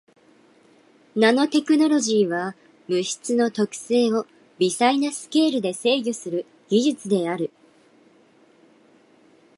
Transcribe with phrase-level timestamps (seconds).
[1.15, 2.55] ナノテクノロジーは
[2.87, 4.25] 物質の特性を
[4.57, 7.51] 微細なスケールで制御する技術である。